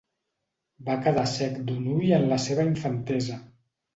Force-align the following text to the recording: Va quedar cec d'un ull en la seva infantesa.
Va 0.87 0.95
quedar 1.07 1.25
cec 1.33 1.59
d'un 1.67 1.91
ull 1.97 2.09
en 2.19 2.25
la 2.33 2.41
seva 2.47 2.65
infantesa. 2.71 3.39